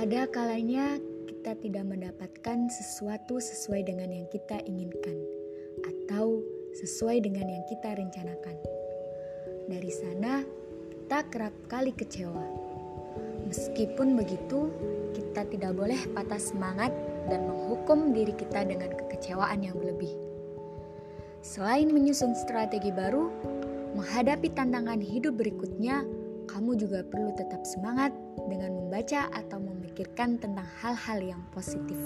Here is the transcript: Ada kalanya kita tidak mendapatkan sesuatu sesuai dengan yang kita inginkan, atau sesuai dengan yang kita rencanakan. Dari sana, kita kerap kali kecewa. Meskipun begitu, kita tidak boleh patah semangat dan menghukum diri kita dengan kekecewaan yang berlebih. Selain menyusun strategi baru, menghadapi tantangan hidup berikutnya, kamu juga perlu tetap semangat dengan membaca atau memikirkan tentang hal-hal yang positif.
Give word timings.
Ada 0.00 0.32
kalanya 0.32 0.96
kita 1.28 1.60
tidak 1.60 1.84
mendapatkan 1.84 2.72
sesuatu 2.72 3.36
sesuai 3.36 3.84
dengan 3.84 4.08
yang 4.08 4.24
kita 4.32 4.56
inginkan, 4.64 5.12
atau 5.84 6.40
sesuai 6.72 7.20
dengan 7.20 7.44
yang 7.44 7.60
kita 7.68 8.00
rencanakan. 8.00 8.56
Dari 9.68 9.92
sana, 9.92 10.40
kita 10.88 11.20
kerap 11.28 11.52
kali 11.68 11.92
kecewa. 11.92 12.48
Meskipun 13.44 14.16
begitu, 14.16 14.72
kita 15.12 15.44
tidak 15.52 15.76
boleh 15.76 16.00
patah 16.16 16.40
semangat 16.40 16.96
dan 17.28 17.44
menghukum 17.44 18.16
diri 18.16 18.32
kita 18.32 18.64
dengan 18.64 18.96
kekecewaan 19.04 19.60
yang 19.60 19.76
berlebih. 19.76 20.16
Selain 21.44 21.92
menyusun 21.92 22.32
strategi 22.40 22.88
baru, 22.88 23.28
menghadapi 24.00 24.48
tantangan 24.56 25.04
hidup 25.04 25.36
berikutnya, 25.36 26.08
kamu 26.50 26.74
juga 26.74 27.06
perlu 27.06 27.30
tetap 27.38 27.62
semangat 27.62 28.10
dengan 28.50 28.74
membaca 28.74 29.30
atau 29.30 29.62
memikirkan 29.62 30.34
tentang 30.42 30.66
hal-hal 30.82 31.22
yang 31.22 31.42
positif. 31.54 31.96